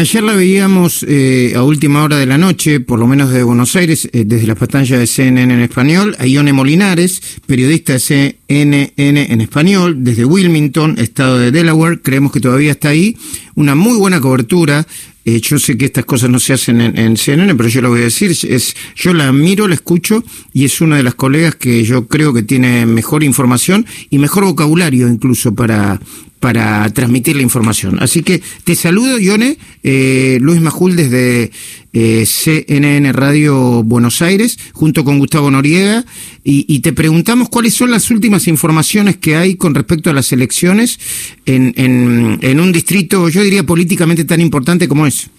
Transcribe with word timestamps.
Ayer 0.00 0.22
la 0.22 0.32
veíamos 0.32 1.04
eh, 1.06 1.52
a 1.54 1.62
última 1.62 2.02
hora 2.02 2.16
de 2.16 2.24
la 2.24 2.38
noche, 2.38 2.80
por 2.80 2.98
lo 2.98 3.06
menos 3.06 3.30
de 3.32 3.42
Buenos 3.42 3.76
Aires, 3.76 4.08
eh, 4.14 4.24
desde 4.24 4.46
las 4.46 4.56
pantallas 4.56 4.98
de 4.98 5.06
CNN 5.06 5.52
en 5.52 5.60
español, 5.60 6.16
a 6.18 6.26
Ione 6.26 6.54
Molinares, 6.54 7.20
periodista 7.44 7.92
de 7.92 7.98
CNN 7.98 8.94
en 8.96 9.40
español, 9.42 10.02
desde 10.02 10.24
Wilmington, 10.24 10.98
estado 10.98 11.38
de 11.38 11.50
Delaware, 11.50 12.00
creemos 12.00 12.32
que 12.32 12.40
todavía 12.40 12.70
está 12.70 12.88
ahí, 12.88 13.14
una 13.56 13.74
muy 13.74 13.98
buena 13.98 14.22
cobertura. 14.22 14.86
Eh, 15.24 15.40
yo 15.40 15.58
sé 15.58 15.76
que 15.76 15.84
estas 15.84 16.06
cosas 16.06 16.30
no 16.30 16.38
se 16.38 16.54
hacen 16.54 16.80
en, 16.80 16.98
en, 16.98 17.16
CNN, 17.16 17.54
pero 17.54 17.68
yo 17.68 17.82
lo 17.82 17.90
voy 17.90 18.00
a 18.00 18.04
decir, 18.04 18.30
es, 18.30 18.74
yo 18.96 19.12
la 19.12 19.30
miro, 19.32 19.68
la 19.68 19.74
escucho 19.74 20.24
y 20.52 20.64
es 20.64 20.80
una 20.80 20.96
de 20.96 21.02
las 21.02 21.14
colegas 21.14 21.56
que 21.56 21.84
yo 21.84 22.06
creo 22.08 22.32
que 22.32 22.42
tiene 22.42 22.86
mejor 22.86 23.22
información 23.22 23.84
y 24.08 24.18
mejor 24.18 24.44
vocabulario 24.44 25.08
incluso 25.08 25.54
para, 25.54 26.00
para 26.40 26.88
transmitir 26.90 27.36
la 27.36 27.42
información. 27.42 27.98
Así 28.00 28.22
que 28.22 28.42
te 28.64 28.74
saludo, 28.74 29.18
Ione, 29.18 29.58
eh, 29.82 30.38
Luis 30.40 30.60
Majul 30.62 30.96
desde 30.96 31.50
eh, 31.92 32.24
CNN 32.26 33.12
Radio 33.12 33.82
Buenos 33.82 34.22
Aires, 34.22 34.58
junto 34.72 35.04
con 35.04 35.18
Gustavo 35.18 35.50
Noriega, 35.50 36.04
y, 36.42 36.80
te 36.80 36.92
preguntamos 36.92 37.48
cuáles 37.48 37.74
son 37.74 37.90
las 37.90 38.10
últimas 38.10 38.48
informaciones 38.48 39.18
que 39.18 39.36
hay 39.36 39.56
con 39.56 39.74
respecto 39.74 40.10
a 40.10 40.12
las 40.12 40.32
elecciones 40.32 40.98
en, 41.46 41.74
en, 41.76 42.38
en 42.40 42.60
un 42.60 42.72
distrito, 42.72 43.28
yo 43.28 43.42
diría, 43.42 43.62
políticamente 43.64 44.24
tan 44.24 44.40
importante 44.40 44.88
como 44.88 45.06
es. 45.06 45.30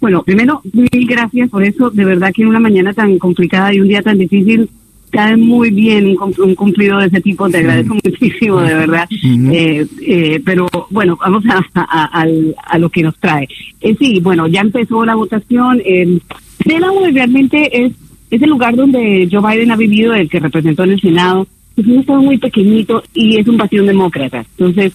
Bueno, 0.00 0.22
primero, 0.22 0.62
mil 0.72 1.06
gracias 1.06 1.50
por 1.50 1.64
eso. 1.64 1.90
De 1.90 2.04
verdad 2.04 2.32
que 2.34 2.42
en 2.42 2.48
una 2.48 2.60
mañana 2.60 2.92
tan 2.92 3.18
complicada 3.18 3.74
y 3.74 3.80
un 3.80 3.88
día 3.88 4.02
tan 4.02 4.18
difícil, 4.18 4.70
cae 5.10 5.36
muy 5.36 5.70
bien 5.70 6.16
un, 6.18 6.54
cumplido 6.54 6.98
de 6.98 7.06
ese 7.06 7.20
tipo, 7.20 7.48
te 7.48 7.58
agradezco 7.58 7.96
muchísimo, 8.04 8.60
de 8.60 8.74
verdad. 8.74 9.08
eh, 9.52 9.86
eh, 10.02 10.42
pero 10.44 10.66
bueno, 10.90 11.18
vamos 11.20 11.44
a, 11.74 12.22
a, 12.22 12.78
lo 12.78 12.88
que 12.90 13.02
nos 13.02 13.16
trae. 13.18 13.48
Eh, 13.80 13.96
sí, 13.98 14.20
bueno, 14.20 14.46
ya 14.46 14.60
empezó 14.60 15.04
la 15.04 15.14
votación. 15.14 15.80
Eh, 15.84 16.18
Delaware 16.64 17.12
realmente 17.12 17.84
es, 17.84 17.92
es 18.30 18.42
el 18.42 18.50
lugar 18.50 18.76
donde 18.76 19.28
Joe 19.30 19.40
Biden 19.40 19.70
ha 19.70 19.76
vivido, 19.76 20.14
el 20.14 20.28
que 20.28 20.40
representó 20.40 20.84
en 20.84 20.92
el 20.92 21.00
Senado. 21.00 21.46
Es 21.76 21.86
un 21.86 21.98
estado 22.00 22.20
muy 22.20 22.38
pequeñito 22.38 23.02
y 23.14 23.38
es 23.38 23.46
un 23.46 23.56
bastión 23.56 23.86
demócrata. 23.86 24.44
Entonces, 24.56 24.92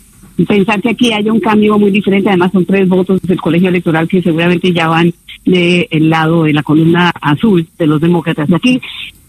pensar 0.47 0.81
que 0.81 0.89
aquí 0.89 1.13
haya 1.13 1.31
un 1.31 1.39
cambio 1.39 1.77
muy 1.77 1.91
diferente, 1.91 2.29
además 2.29 2.51
son 2.51 2.66
tres 2.66 2.88
votos 2.88 3.21
del 3.21 3.39
colegio 3.39 3.69
electoral 3.69 4.07
que 4.07 4.21
seguramente 4.21 4.71
ya 4.73 4.88
van 4.88 5.13
del 5.45 6.09
lado 6.09 6.43
de 6.43 6.53
la 6.53 6.63
columna 6.63 7.11
azul 7.21 7.67
de 7.77 7.88
los 7.88 8.01
demócratas. 8.01 8.51
Aquí 8.51 8.81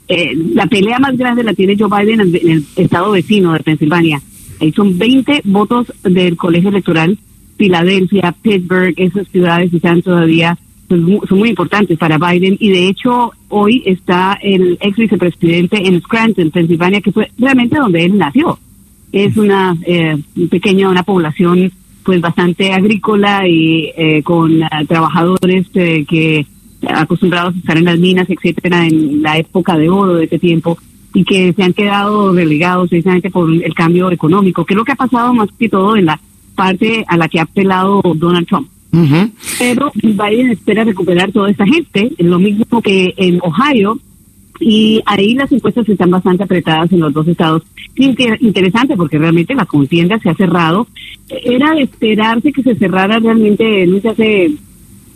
eh, 0.08 0.34
la 0.55 0.66
pelea 0.66 0.98
más 0.98 1.16
grande 1.16 1.44
la 1.44 1.55
tiene 1.55 1.77
Joe 1.78 1.88
Biden 1.88 2.20
en, 2.20 2.34
el 2.34 2.64
estado 2.77 3.12
vecino 3.12 3.52
de 3.52 3.60
Pensilvania. 3.60 4.20
Ahí 4.60 4.72
son 4.72 4.98
20 4.98 5.42
votos 5.44 5.92
del 6.02 6.36
colegio 6.36 6.70
electoral. 6.70 7.19
Filadelfia, 7.56 8.34
Pittsburgh, 8.42 8.94
esas 8.97 9.28
ciudades 9.28 9.72
están 9.72 10.02
todavía 10.02 10.58
son 10.88 11.38
muy, 11.38 11.48
importantes 11.48 11.98
para 11.98 12.19
Biden 12.19 12.56
y 12.60 12.69
de 12.69 12.88
hecho 12.88 13.32
hoy 13.48 13.82
está 13.86 14.38
el 14.42 14.77
ex 14.80 14.97
vicepresidente 14.97 15.86
en 15.86 16.00
Scranton, 16.00 16.50
Pensilvania, 16.50 17.00
que 17.00 17.12
fue 17.12 17.30
realmente 17.38 17.78
donde 17.78 18.05
él 18.05 18.19
nació. 18.19 18.58
Es 19.12 19.36
una 19.36 19.77
eh, 19.86 20.16
pequeña, 20.50 20.91
una 20.91 21.02
población 21.02 21.72
pues 22.05 22.20
bastante 22.20 22.72
agrícola 22.72 23.48
y 23.48 23.91
eh, 23.97 24.22
con 24.22 24.62
eh, 24.62 24.69
trabajadores 24.86 25.69
que 25.70 26.47
acostumbrados 26.89 27.55
a 27.55 27.59
estar 27.59 27.77
en 27.77 27.85
las 27.85 27.99
minas, 27.99 28.29
etcétera, 28.29 28.87
en 28.87 29.23
la 29.23 29.39
época 29.39 29.77
de 29.77 29.89
oro 29.89 30.15
de 30.15 30.25
ese 30.25 30.39
tiempo 30.39 30.79
y 31.13 31.25
que 31.25 31.53
se 31.53 31.63
han 31.63 31.73
quedado 31.73 32.33
relegados 32.33 32.89
precisamente 32.89 33.31
por 33.31 33.51
el 33.51 33.75
cambio 33.75 34.11
económico, 34.11 34.65
que 34.65 34.75
es 34.75 34.79
lo 34.79 34.85
que 34.85 34.93
ha 34.93 34.97
pasado 34.97 35.33
más 35.33 35.49
que 35.59 35.69
todo 35.69 35.97
en 35.97 36.07
la 36.07 36.21
parte 36.55 37.05
a 37.07 37.17
la 37.17 37.29
que 37.29 37.39
ha 37.39 37.45
apelado 37.45 38.03
Donald 38.17 38.47
Trump. 38.47 38.69
Pero 39.59 39.91
Biden 39.95 40.51
espera 40.51 40.85
recuperar 40.85 41.33
toda 41.33 41.51
esta 41.51 41.67
gente, 41.67 42.12
lo 42.19 42.39
mismo 42.39 42.81
que 42.81 43.12
en 43.17 43.41
Ohio, 43.43 43.99
y 44.61 45.03
ahí 45.05 45.35
las 45.35 45.51
encuestas 45.51 45.89
están 45.89 46.11
bastante 46.11 46.44
apretadas 46.44 46.93
en 46.93 47.00
los 47.00 47.12
dos 47.12 47.27
estados. 47.27 47.62
Interesante 47.97 48.97
porque 48.97 49.19
realmente 49.19 49.55
la 49.55 49.67
contienda 49.67 50.19
se 50.21 50.31
ha 50.31 50.34
cerrado. 50.34 50.87
Era 51.28 51.75
de 51.75 51.83
esperarse 51.83 52.53
que 52.53 52.62
se 52.62 52.77
cerrara 52.77 53.19
realmente, 53.19 53.87
no 53.87 54.00
sé, 54.00 54.09
hace 54.09 54.53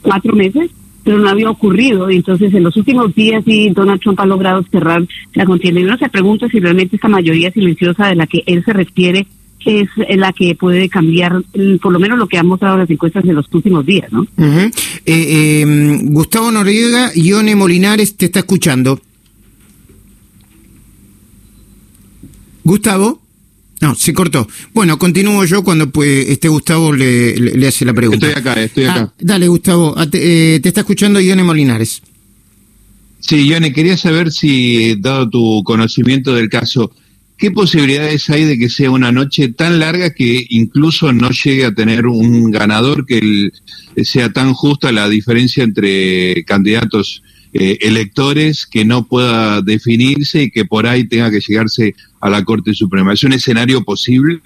cuatro 0.03 0.34
meses, 0.34 0.71
pero 1.09 1.21
no 1.21 1.31
había 1.31 1.49
ocurrido. 1.49 2.11
Entonces, 2.11 2.53
en 2.53 2.65
los 2.65 2.77
últimos 2.77 3.15
días 3.15 3.43
sí, 3.47 3.71
Donald 3.71 3.99
Trump 3.99 4.21
ha 4.21 4.27
logrado 4.27 4.63
cerrar 4.71 5.03
la 5.33 5.47
contienda. 5.47 5.81
Y 5.81 5.85
uno 5.85 5.97
se 5.97 6.11
pregunta 6.11 6.49
si 6.51 6.61
realmente 6.61 6.97
esta 6.97 7.09
mayoría 7.09 7.51
silenciosa 7.51 8.09
de 8.09 8.15
la 8.15 8.27
que 8.27 8.43
él 8.45 8.63
se 8.63 8.75
refiere 8.75 9.27
es 9.65 9.89
la 10.19 10.35
que 10.35 10.55
puede 10.55 10.91
cambiar, 10.91 11.43
por 11.81 11.93
lo 11.93 11.99
menos 11.99 12.19
lo 12.19 12.27
que 12.27 12.37
han 12.37 12.47
mostrado 12.47 12.77
las 12.77 12.91
encuestas 12.91 13.25
de 13.25 13.33
los 13.33 13.47
últimos 13.55 13.87
días, 13.87 14.13
¿no? 14.13 14.27
Eh, 14.37 14.71
eh, 15.07 15.99
Gustavo 16.03 16.51
Noriega, 16.51 17.11
Ione 17.15 17.57
Molinares 17.57 18.15
te 18.15 18.27
está 18.27 18.41
escuchando. 18.41 19.01
Gustavo. 22.65 23.19
No, 23.81 23.94
se 23.94 24.12
cortó. 24.12 24.49
Bueno, 24.75 24.99
continúo 24.99 25.44
yo 25.44 25.62
cuando 25.62 25.91
pues, 25.91 26.28
este 26.28 26.49
Gustavo 26.49 26.93
le, 26.93 27.37
le, 27.37 27.69
hace 27.69 27.84
la 27.84 27.94
pregunta. 27.94 28.27
Estoy 28.27 28.41
acá, 28.41 28.61
estoy 28.61 28.84
acá. 28.84 29.00
Ah, 29.00 29.15
dale, 29.21 29.47
Gustavo. 29.47 29.94
Te, 30.09 30.55
eh, 30.55 30.61
te, 30.61 30.69
está 30.69 30.81
escuchando 30.81 31.21
Ione 31.21 31.44
Molinares. 31.44 32.03
Sí, 33.21 33.47
Ione, 33.47 33.72
quería 33.72 33.97
saber 33.97 34.33
si, 34.33 34.97
dado 34.97 35.28
tu 35.28 35.62
conocimiento 35.65 36.34
del 36.34 36.49
caso, 36.49 36.93
¿qué 37.37 37.50
posibilidades 37.50 38.28
hay 38.31 38.44
de 38.44 38.59
que 38.59 38.69
sea 38.69 38.91
una 38.91 39.12
noche 39.12 39.49
tan 39.49 39.78
larga 39.78 40.12
que 40.12 40.45
incluso 40.49 41.12
no 41.12 41.31
llegue 41.31 41.65
a 41.65 41.75
tener 41.75 42.06
un 42.06 42.50
ganador, 42.50 43.06
que 43.06 43.19
el, 43.19 43.53
sea 44.05 44.33
tan 44.33 44.55
justa 44.55 44.93
la 44.93 45.09
diferencia 45.09 45.62
entre 45.62 46.45
candidatos 46.45 47.22
eh, 47.53 47.78
electores 47.81 48.66
que 48.66 48.84
no 48.84 49.06
pueda 49.06 49.62
definirse 49.62 50.45
y 50.45 50.50
que 50.50 50.65
por 50.65 50.87
ahí 50.87 51.05
tenga 51.05 51.31
que 51.31 51.41
llegarse 51.41 51.95
a 52.21 52.31
la 52.31 52.45
Corte 52.45 52.75
Suprema. 52.75 53.12
¿Es 53.12 53.25
un 53.25 53.33
escenario 53.33 53.83
posible? 53.83 54.41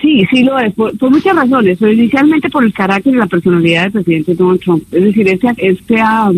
Sí, 0.00 0.24
sí 0.30 0.42
lo 0.42 0.58
es, 0.58 0.74
por, 0.74 0.92
muchas 1.10 1.36
razones. 1.36 1.80
Inicialmente 1.80 2.50
por 2.50 2.64
el 2.64 2.72
carácter 2.72 3.14
y 3.14 3.18
la 3.18 3.26
personalidad 3.26 3.84
del 3.84 3.92
presidente 3.92 4.34
Donald 4.34 4.60
Trump. 4.60 4.82
Es 4.92 5.04
decir, 5.04 5.28
este, 5.28 5.52
este 5.58 6.00
ha 6.00 6.30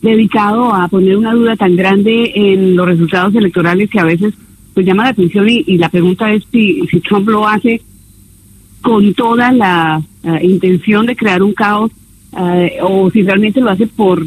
dedicado 0.00 0.74
a 0.74 0.88
poner 0.88 1.16
una 1.16 1.34
duda 1.34 1.56
tan 1.56 1.76
grande 1.76 2.32
en 2.34 2.76
los 2.76 2.86
resultados 2.86 3.34
electorales 3.34 3.90
que 3.90 4.00
a 4.00 4.04
veces 4.04 4.34
pues 4.74 4.86
llama 4.86 5.04
la 5.04 5.10
atención 5.10 5.48
y, 5.48 5.76
la 5.76 5.88
pregunta 5.88 6.32
es 6.32 6.44
si, 6.52 6.80
si 6.88 7.00
Trump 7.00 7.28
lo 7.28 7.48
hace 7.48 7.82
con 8.80 9.12
toda 9.14 9.50
la 9.50 10.00
intención 10.40 11.04
de 11.04 11.16
crear 11.16 11.42
un 11.42 11.52
caos 11.52 11.90
eh, 12.36 12.78
o 12.82 13.10
si 13.10 13.22
realmente 13.22 13.60
lo 13.60 13.70
hace 13.70 13.86
por 13.86 14.26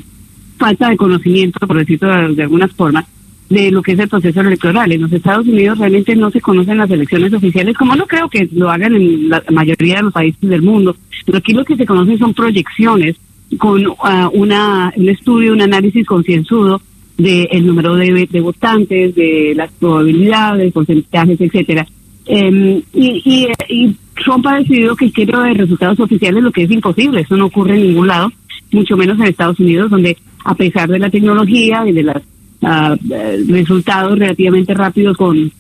falta 0.58 0.90
de 0.90 0.98
conocimiento, 0.98 1.66
por 1.66 1.78
decirlo 1.78 2.34
de, 2.34 2.44
alguna 2.44 2.68
forma, 2.68 3.06
de 3.52 3.70
lo 3.70 3.82
que 3.82 3.92
es 3.92 4.00
el 4.00 4.08
proceso 4.08 4.40
electoral. 4.40 4.92
En 4.92 5.02
los 5.02 5.12
Estados 5.12 5.46
Unidos 5.46 5.78
realmente 5.78 6.16
no 6.16 6.32
se 6.32 6.40
conocen 6.40 6.78
las 6.78 6.90
elecciones 6.90 7.34
oficiales, 7.34 7.78
como 7.78 7.96
no 7.96 8.08
creo 8.08 8.30
que 8.30 8.48
lo 8.54 8.70
hagan 8.70 8.96
en 8.96 9.30
la 9.30 9.44
mayoría 9.52 9.98
de 9.98 10.04
los 10.04 10.14
países 10.14 10.50
del 10.50 10.62
mundo. 10.62 10.96
Pero 11.26 11.38
aquí 11.38 11.54
lo 11.54 11.66
que 11.66 11.76
se 11.76 11.86
conocen 11.86 12.18
son 12.18 12.34
proyecciones 12.34 13.18
con 13.58 13.86
uh, 13.86 13.96
una, 14.32 14.94
un 14.96 15.10
estudio, 15.10 15.52
un 15.52 15.62
análisis 15.62 16.08
concienzudo 16.08 16.82
del 17.18 17.68
número 17.68 17.96
de, 17.96 18.42
votantes, 18.42 19.14
de 19.14 19.54
las 19.56 19.70
probabilidades, 19.74 20.72
porcentajes, 20.72 21.40
etcétera. 21.40 21.86
Em, 22.26 22.82
y, 22.94 23.22
y, 23.26 23.48
y 23.68 23.96
Trump 24.24 24.48
ha 24.48 24.60
decidido 24.60 24.96
que 24.96 25.12
quiere 25.12 25.38
ver 25.38 25.58
resultados 25.58 26.00
oficiales, 26.00 26.42
lo 26.42 26.52
que 26.52 26.64
es 26.64 26.72
imposible, 26.72 27.22
eso 27.22 27.36
no 27.36 27.48
ocurre 27.48 27.76
en 27.76 27.88
ningún 27.88 28.08
lado, 28.08 28.32
mucho 28.72 28.96
menos 28.96 29.20
en 29.20 29.26
Estados 29.26 29.60
Unidos, 29.60 29.92
donde 29.92 30.18
a 30.46 30.56
pesar 30.56 30.90
de 30.90 31.00
la 31.00 31.10
tecnología 31.10 31.84
y 31.86 31.92
de 31.92 32.04
los 32.04 32.16
eh, 32.62 33.44
resultados 33.48 34.20
relativamente 34.20 34.74
rápidos 34.74 35.18
con 35.18 35.38
eh, 35.38 35.52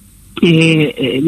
eh, 0.41 1.23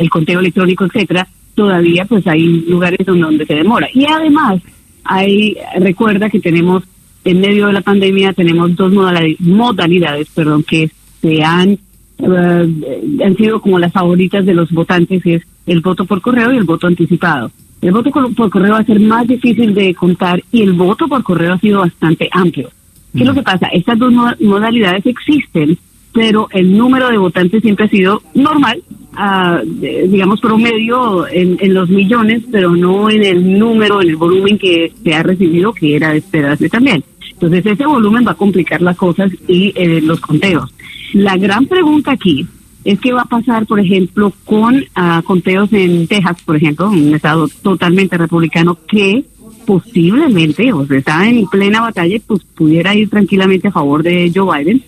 el 0.00 0.10
conteo 0.10 0.40
electrónico, 0.40 0.84
etcétera, 0.84 1.26
todavía 1.54 2.04
pues 2.04 2.26
hay 2.26 2.42
lugares 2.68 3.06
donde, 3.06 3.46
se 3.46 3.54
demora. 3.54 3.88
Y 3.94 4.04
además, 4.04 4.60
hay 5.04 5.56
recuerda 5.78 6.28
que 6.28 6.40
tenemos 6.40 6.82
en 7.24 7.40
medio 7.40 7.68
de 7.68 7.72
la 7.72 7.80
pandemia 7.80 8.34
tenemos 8.34 8.76
dos 8.76 8.92
modalidades, 9.38 10.28
perdón, 10.34 10.62
que 10.62 10.90
se 11.22 11.42
han 11.42 11.78
han 12.16 13.36
sido 13.36 13.60
como 13.60 13.78
las 13.78 13.92
favoritas 13.92 14.46
de 14.46 14.54
los 14.54 14.70
votantes, 14.70 15.20
es 15.26 15.42
el 15.66 15.80
voto 15.80 16.04
por 16.04 16.20
correo 16.20 16.52
y 16.52 16.58
el 16.58 16.64
voto 16.64 16.86
anticipado. 16.86 17.50
El 17.80 17.92
voto 17.92 18.10
por 18.10 18.50
correo 18.50 18.72
va 18.72 18.78
a 18.78 18.84
ser 18.84 19.00
más 19.00 19.26
difícil 19.26 19.74
de 19.74 19.94
contar 19.94 20.42
y 20.52 20.62
el 20.62 20.72
voto 20.74 21.08
por 21.08 21.22
correo 21.22 21.54
ha 21.54 21.58
sido 21.58 21.80
bastante 21.80 22.28
amplio. 22.30 22.70
¿Qué 23.14 23.20
es 23.20 23.26
lo 23.26 23.34
que 23.34 23.42
pasa? 23.42 23.68
Estas 23.68 23.98
dos 23.98 24.12
modalidades 24.40 25.06
existen, 25.06 25.78
pero 26.12 26.48
el 26.52 26.76
número 26.76 27.08
de 27.10 27.18
votantes 27.18 27.62
siempre 27.62 27.86
ha 27.86 27.88
sido 27.88 28.22
normal, 28.34 28.82
uh, 29.12 29.64
digamos 30.08 30.40
promedio 30.40 31.26
en, 31.28 31.56
en, 31.60 31.74
los 31.74 31.88
millones, 31.88 32.42
pero 32.50 32.74
no 32.74 33.08
en 33.10 33.22
el 33.22 33.58
número, 33.58 34.02
en 34.02 34.08
el 34.08 34.16
volumen 34.16 34.58
que 34.58 34.92
se 35.02 35.14
ha 35.14 35.22
recibido, 35.22 35.72
que 35.72 35.94
era 35.94 36.10
de 36.10 36.18
esperarse 36.18 36.68
también. 36.68 37.04
Entonces 37.32 37.66
ese 37.66 37.86
volumen 37.86 38.26
va 38.26 38.32
a 38.32 38.36
complicar 38.36 38.82
las 38.82 38.96
cosas 38.96 39.30
y 39.46 39.72
eh, 39.76 40.00
los 40.00 40.20
conteos. 40.20 40.74
La 41.12 41.36
gran 41.36 41.66
pregunta 41.66 42.12
aquí 42.12 42.46
es 42.84 43.00
qué 43.00 43.12
va 43.12 43.22
a 43.22 43.26
pasar, 43.26 43.66
por 43.66 43.80
ejemplo, 43.80 44.32
con 44.44 44.76
uh, 44.76 45.22
conteos 45.24 45.72
en 45.72 46.06
Texas, 46.06 46.36
por 46.44 46.56
ejemplo, 46.56 46.90
un 46.90 47.14
estado 47.14 47.48
totalmente 47.62 48.18
republicano 48.18 48.76
que 48.86 49.24
posiblemente, 49.64 50.72
o 50.72 50.86
sea, 50.86 50.98
está 50.98 51.28
en 51.28 51.46
plena 51.46 51.80
batalla, 51.80 52.16
pues 52.26 52.42
pudiera 52.54 52.94
ir 52.94 53.08
tranquilamente 53.10 53.68
a 53.68 53.72
favor 53.72 54.02
de 54.02 54.30
Joe 54.34 54.58
Biden. 54.58 54.82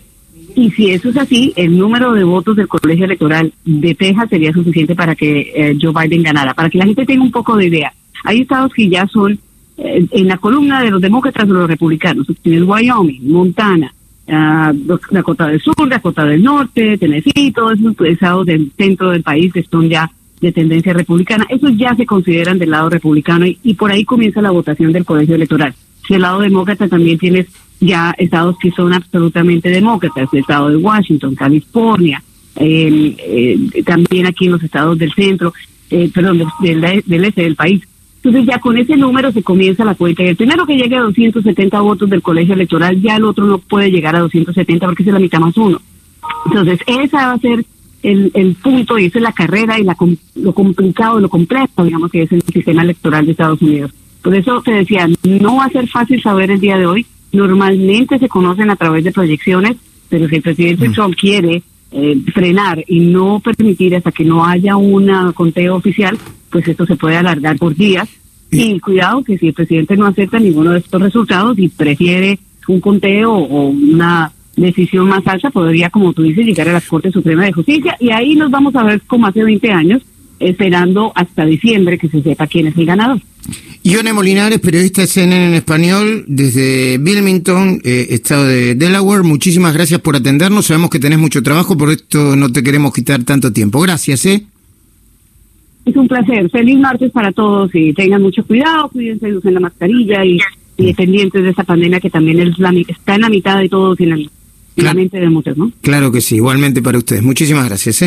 Y 0.55 0.71
si 0.71 0.89
eso 0.89 1.09
es 1.09 1.17
así, 1.17 1.53
el 1.55 1.77
número 1.77 2.13
de 2.13 2.23
votos 2.23 2.55
del 2.55 2.67
colegio 2.67 3.05
electoral 3.05 3.53
de 3.63 3.93
Texas 3.93 4.29
sería 4.29 4.51
suficiente 4.51 4.95
para 4.95 5.15
que 5.15 5.51
eh, 5.55 5.77
Joe 5.79 5.93
Biden 5.93 6.23
ganara. 6.23 6.53
Para 6.53 6.69
que 6.69 6.79
la 6.79 6.85
gente 6.85 7.05
tenga 7.05 7.23
un 7.23 7.31
poco 7.31 7.55
de 7.55 7.67
idea, 7.67 7.93
hay 8.23 8.41
estados 8.41 8.73
que 8.73 8.89
ya 8.89 9.05
son 9.07 9.39
eh, 9.77 10.07
en 10.09 10.27
la 10.27 10.37
columna 10.37 10.81
de 10.81 10.89
los 10.89 11.01
demócratas 11.01 11.47
o 11.47 11.53
los 11.53 11.69
republicanos. 11.69 12.25
Tienes 12.41 12.63
Wyoming, 12.63 13.31
Montana, 13.31 13.93
uh, 14.27 14.97
Dakota 15.11 15.47
del 15.47 15.61
Sur, 15.61 15.87
Dakota 15.87 16.25
del 16.25 16.41
Norte, 16.41 16.97
Tennessee, 16.97 17.51
todos 17.51 17.79
esos 17.79 17.95
estados 18.07 18.45
del 18.47 18.71
centro 18.75 19.11
del 19.11 19.21
país 19.21 19.53
que 19.53 19.63
son 19.63 19.87
ya 19.87 20.09
de 20.39 20.51
tendencia 20.51 20.93
republicana. 20.93 21.45
Esos 21.49 21.75
ya 21.77 21.95
se 21.95 22.05
consideran 22.05 22.59
del 22.59 22.71
lado 22.71 22.89
republicano 22.89 23.45
y, 23.45 23.73
por 23.73 23.91
ahí 23.91 24.05
comienza 24.05 24.41
la 24.41 24.51
votación 24.51 24.91
del 24.91 25.05
colegio 25.05 25.35
electoral. 25.35 25.73
Del 26.09 26.21
lado 26.21 26.39
demócrata 26.39 26.87
también 26.87 27.17
tienes 27.17 27.47
ya 27.79 28.13
estados 28.17 28.57
que 28.59 28.71
son 28.71 28.93
absolutamente 28.93 29.69
demócratas, 29.69 30.29
el 30.31 30.39
estado 30.39 30.69
de 30.69 30.77
Washington, 30.77 31.35
California, 31.35 32.23
eh, 32.55 33.57
también 33.85 34.25
aquí 34.25 34.45
en 34.45 34.53
los 34.53 34.63
estados 34.63 34.97
del 34.97 35.13
centro, 35.13 35.53
eh, 35.89 36.09
perdón, 36.13 36.43
del, 36.61 37.03
del 37.05 37.25
este 37.25 37.43
del 37.43 37.55
país. 37.55 37.83
Entonces 38.17 38.45
ya 38.45 38.59
con 38.59 38.77
ese 38.77 38.97
número 38.97 39.31
se 39.31 39.43
comienza 39.43 39.85
la 39.85 39.95
cuenta. 39.95 40.23
Y 40.23 40.27
el 40.27 40.35
primero 40.35 40.65
que 40.65 40.75
llegue 40.75 40.95
a 40.95 41.01
270 41.01 41.79
votos 41.81 42.09
del 42.09 42.21
colegio 42.21 42.55
electoral, 42.55 42.99
ya 43.01 43.15
el 43.15 43.25
otro 43.25 43.45
no 43.45 43.59
puede 43.59 43.91
llegar 43.91 44.15
a 44.15 44.19
270 44.19 44.85
porque 44.85 45.03
es 45.03 45.09
la 45.09 45.19
mitad 45.19 45.39
más 45.39 45.55
uno. 45.55 45.79
Entonces 46.45 46.79
esa 46.87 47.27
va 47.27 47.33
a 47.33 47.39
ser 47.39 47.65
el, 48.07 48.31
el 48.33 48.55
punto 48.55 48.97
y 48.97 49.05
esa 49.05 49.19
es 49.19 49.23
la 49.23 49.33
carrera 49.33 49.77
y 49.77 49.83
la, 49.83 49.97
lo 50.35 50.53
complicado, 50.53 51.19
lo 51.19 51.29
complejo, 51.29 51.83
digamos, 51.83 52.09
que 52.09 52.23
es 52.23 52.31
el 52.31 52.41
sistema 52.41 52.83
electoral 52.83 53.25
de 53.25 53.31
Estados 53.33 53.61
Unidos. 53.61 53.91
Por 54.21 54.33
eso 54.33 54.61
te 54.61 54.71
decía, 54.71 55.09
no 55.23 55.57
va 55.57 55.65
a 55.65 55.69
ser 55.69 55.87
fácil 55.87 56.21
saber 56.21 56.51
el 56.51 56.59
día 56.59 56.77
de 56.77 56.85
hoy. 56.85 57.05
Normalmente 57.33 58.17
se 58.17 58.29
conocen 58.29 58.69
a 58.69 58.77
través 58.77 59.03
de 59.03 59.11
proyecciones, 59.11 59.75
pero 60.09 60.29
si 60.29 60.35
el 60.37 60.41
presidente 60.41 60.87
mm. 60.87 60.93
Trump 60.93 61.15
quiere 61.19 61.61
eh, 61.91 62.21
frenar 62.33 62.83
y 62.87 63.01
no 63.01 63.41
permitir 63.41 63.95
hasta 63.95 64.11
que 64.11 64.23
no 64.23 64.45
haya 64.45 64.77
un 64.77 65.33
conteo 65.33 65.75
oficial, 65.75 66.17
pues 66.49 66.65
esto 66.65 66.85
se 66.85 66.95
puede 66.95 67.17
alargar 67.17 67.57
por 67.57 67.75
días. 67.75 68.07
Y 68.49 68.79
cuidado 68.79 69.21
que 69.23 69.37
si 69.37 69.47
el 69.47 69.53
presidente 69.53 69.97
no 69.97 70.05
acepta 70.05 70.39
ninguno 70.39 70.71
de 70.71 70.79
estos 70.79 71.01
resultados 71.01 71.59
y 71.59 71.67
prefiere 71.67 72.39
un 72.69 72.79
conteo 72.79 73.33
o 73.33 73.67
una 73.67 74.31
decisión 74.57 75.07
más 75.07 75.25
alta, 75.25 75.49
podría, 75.51 75.89
como 75.89 76.13
tú 76.13 76.23
dices, 76.23 76.45
llegar 76.45 76.67
a 76.69 76.73
la 76.73 76.81
Corte 76.81 77.11
Suprema 77.11 77.45
de 77.45 77.53
Justicia 77.53 77.95
y 77.99 78.09
ahí 78.09 78.35
nos 78.35 78.51
vamos 78.51 78.75
a 78.75 78.83
ver 78.83 79.01
como 79.01 79.27
hace 79.27 79.43
20 79.43 79.71
años, 79.71 80.01
esperando 80.39 81.11
hasta 81.15 81.45
diciembre 81.45 81.97
que 81.97 82.09
se 82.09 82.21
sepa 82.21 82.47
quién 82.47 82.67
es 82.67 82.77
el 82.77 82.85
ganador. 82.85 83.21
Ione 83.83 84.11
Molinares, 84.11 84.59
periodista 84.59 85.01
de 85.01 85.07
CNN 85.07 85.47
en 85.47 85.53
español, 85.53 86.25
desde 86.27 86.97
Wilmington, 86.97 87.79
eh, 87.83 88.07
estado 88.09 88.45
de 88.45 88.75
Delaware. 88.75 89.23
Muchísimas 89.23 89.73
gracias 89.73 90.01
por 90.01 90.15
atendernos. 90.15 90.65
Sabemos 90.65 90.89
que 90.89 90.99
tenés 90.99 91.19
mucho 91.19 91.41
trabajo, 91.41 91.77
por 91.77 91.91
esto 91.91 92.35
no 92.35 92.51
te 92.51 92.63
queremos 92.63 92.93
quitar 92.93 93.23
tanto 93.23 93.53
tiempo. 93.53 93.79
Gracias, 93.79 94.25
¿eh? 94.25 94.43
Es 95.85 95.95
un 95.95 96.07
placer. 96.07 96.49
Feliz 96.49 96.77
martes 96.79 97.11
para 97.11 97.31
todos 97.31 97.73
y 97.73 97.93
tengan 97.93 98.21
mucho 98.21 98.45
cuidado, 98.45 98.89
cuídense, 98.89 99.33
usen 99.33 99.53
la 99.53 99.61
mascarilla 99.61 100.25
y, 100.25 100.37
y 100.75 100.93
pendientes 100.93 101.41
de 101.41 101.51
esa 101.51 101.63
pandemia 101.63 102.01
que 102.01 102.09
también 102.09 102.41
es 102.41 102.59
la, 102.59 102.71
está 102.71 103.15
en 103.15 103.21
la 103.21 103.29
mitad 103.29 103.57
de 103.57 103.69
todos 103.69 103.97
y 104.77 104.81
en, 104.81 104.85
la 104.85 104.93
mente 104.93 105.19
de 105.19 105.29
muchos, 105.29 105.57
¿no? 105.57 105.71
Claro 105.81 106.11
que 106.11 106.21
sí, 106.21 106.35
igualmente 106.35 106.81
para 106.83 106.99
ustedes. 106.99 107.23
Muchísimas 107.23 107.67
gracias. 107.67 108.01
¿eh? 108.03 108.05